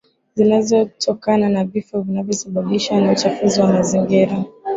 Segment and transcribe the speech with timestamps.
[0.35, 4.43] zinazotokana na vifo vinavyosababishwa na uchafuzi wa mazingira